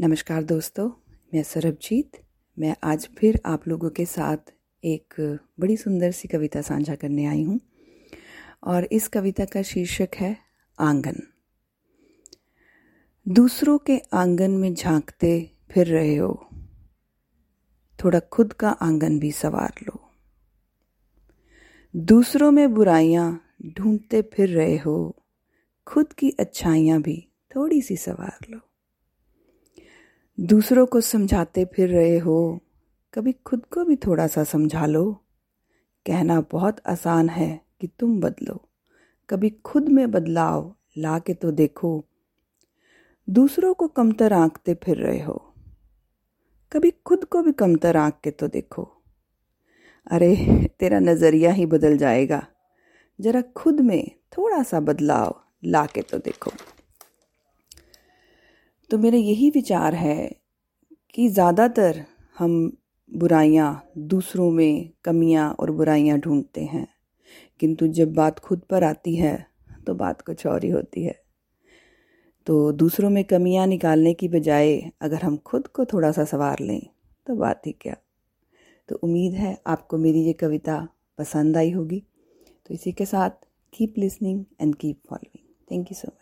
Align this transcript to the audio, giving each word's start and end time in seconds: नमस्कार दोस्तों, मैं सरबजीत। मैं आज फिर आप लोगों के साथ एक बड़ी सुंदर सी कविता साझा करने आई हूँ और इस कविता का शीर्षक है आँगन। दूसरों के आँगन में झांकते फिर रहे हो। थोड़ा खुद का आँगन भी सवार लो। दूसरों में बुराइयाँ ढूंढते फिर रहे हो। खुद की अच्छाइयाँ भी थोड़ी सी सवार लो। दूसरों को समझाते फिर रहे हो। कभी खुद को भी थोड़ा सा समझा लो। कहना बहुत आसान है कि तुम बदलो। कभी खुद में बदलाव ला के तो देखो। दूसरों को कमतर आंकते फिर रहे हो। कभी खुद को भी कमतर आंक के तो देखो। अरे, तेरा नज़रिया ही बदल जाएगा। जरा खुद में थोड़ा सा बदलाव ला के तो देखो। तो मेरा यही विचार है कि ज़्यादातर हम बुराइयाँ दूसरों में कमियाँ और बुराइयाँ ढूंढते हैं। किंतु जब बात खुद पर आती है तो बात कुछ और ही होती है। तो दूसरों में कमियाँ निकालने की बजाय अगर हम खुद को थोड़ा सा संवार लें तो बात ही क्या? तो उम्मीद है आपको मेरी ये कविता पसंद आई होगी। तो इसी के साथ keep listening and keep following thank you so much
नमस्कार 0.00 0.42
दोस्तों, 0.42 0.90
मैं 1.34 1.42
सरबजीत। 1.42 2.10
मैं 2.58 2.76
आज 2.84 3.08
फिर 3.18 3.40
आप 3.46 3.68
लोगों 3.68 3.90
के 3.90 4.04
साथ 4.04 4.36
एक 4.84 5.14
बड़ी 5.60 5.76
सुंदर 5.76 6.10
सी 6.10 6.28
कविता 6.28 6.60
साझा 6.60 6.94
करने 6.94 7.26
आई 7.26 7.42
हूँ 7.42 7.60
और 8.64 8.84
इस 8.84 9.08
कविता 9.08 9.44
का 9.44 9.62
शीर्षक 9.62 10.08
है 10.14 10.36
आँगन। 10.78 11.16
दूसरों 13.28 13.78
के 13.78 13.98
आँगन 14.12 14.50
में 14.50 14.74
झांकते 14.74 15.50
फिर 15.70 15.86
रहे 15.86 16.16
हो। 16.16 16.48
थोड़ा 18.04 18.20
खुद 18.20 18.52
का 18.52 18.70
आँगन 18.70 19.18
भी 19.18 19.32
सवार 19.32 19.74
लो। 19.82 20.10
दूसरों 21.96 22.50
में 22.50 22.74
बुराइयाँ 22.74 23.44
ढूंढते 23.66 24.22
फिर 24.22 24.48
रहे 24.48 24.76
हो। 24.76 25.24
खुद 25.86 26.12
की 26.12 26.30
अच्छाइयाँ 26.30 27.02
भी 27.02 27.28
थोड़ी 27.56 27.82
सी 27.82 27.96
सवार 27.96 28.38
लो। 28.50 28.69
दूसरों 30.40 30.86
को 30.86 31.00
समझाते 31.00 31.64
फिर 31.64 31.88
रहे 31.88 32.18
हो। 32.18 32.60
कभी 33.14 33.32
खुद 33.32 33.64
को 33.64 33.84
भी 33.84 33.96
थोड़ा 33.96 34.26
सा 34.26 34.44
समझा 34.44 34.86
लो। 34.86 35.12
कहना 36.06 36.40
बहुत 36.40 36.76
आसान 36.86 37.28
है 37.28 37.60
कि 37.80 37.86
तुम 37.86 38.20
बदलो। 38.20 38.68
कभी 39.30 39.50
खुद 39.50 39.88
में 39.88 40.10
बदलाव 40.10 40.74
ला 40.98 41.18
के 41.18 41.34
तो 41.34 41.50
देखो। 41.50 42.04
दूसरों 43.30 43.74
को 43.74 43.88
कमतर 43.88 44.32
आंकते 44.32 44.74
फिर 44.74 44.96
रहे 44.96 45.22
हो। 45.22 45.54
कभी 46.72 46.90
खुद 46.90 47.24
को 47.24 47.42
भी 47.42 47.52
कमतर 47.52 47.96
आंक 47.96 48.14
के 48.24 48.30
तो 48.30 48.48
देखो। 48.48 49.02
अरे, 50.10 50.36
तेरा 50.78 50.98
नज़रिया 50.98 51.52
ही 51.52 51.66
बदल 51.66 51.96
जाएगा। 51.96 52.46
जरा 53.20 53.40
खुद 53.40 53.80
में 53.80 54.10
थोड़ा 54.38 54.62
सा 54.62 54.80
बदलाव 54.80 55.42
ला 55.64 55.86
के 55.86 56.02
तो 56.02 56.18
देखो। 56.18 56.50
तो 58.90 58.98
मेरा 58.98 59.18
यही 59.18 59.48
विचार 59.50 59.94
है 59.94 60.30
कि 61.14 61.28
ज़्यादातर 61.28 62.04
हम 62.38 62.72
बुराइयाँ 63.12 63.90
दूसरों 63.98 64.50
में 64.50 64.90
कमियाँ 65.04 65.50
और 65.52 65.70
बुराइयाँ 65.70 66.18
ढूंढते 66.18 66.64
हैं। 66.64 66.86
किंतु 67.60 67.86
जब 67.88 68.14
बात 68.14 68.38
खुद 68.38 68.60
पर 68.60 68.84
आती 68.84 69.14
है 69.16 69.34
तो 69.86 69.94
बात 69.94 70.20
कुछ 70.20 70.46
और 70.46 70.64
ही 70.64 70.70
होती 70.70 71.04
है। 71.04 71.14
तो 72.46 72.70
दूसरों 72.72 73.10
में 73.10 73.22
कमियाँ 73.24 73.66
निकालने 73.66 74.14
की 74.14 74.28
बजाय 74.28 74.78
अगर 75.02 75.22
हम 75.22 75.36
खुद 75.36 75.66
को 75.66 75.84
थोड़ा 75.84 76.12
सा 76.12 76.24
संवार 76.24 76.60
लें 76.60 76.80
तो 77.26 77.34
बात 77.34 77.66
ही 77.66 77.72
क्या? 77.72 77.96
तो 78.88 78.96
उम्मीद 78.96 79.34
है 79.34 79.56
आपको 79.66 79.98
मेरी 79.98 80.22
ये 80.22 80.32
कविता 80.32 80.86
पसंद 81.18 81.56
आई 81.56 81.70
होगी। 81.70 82.02
तो 82.66 82.74
इसी 82.74 82.92
के 82.92 83.06
साथ 83.06 83.46
keep 83.72 83.94
listening 83.98 84.44
and 84.60 84.74
keep 84.74 85.00
following 85.08 85.44
thank 85.70 85.92
you 85.92 85.94
so 85.94 86.08
much 86.08 86.19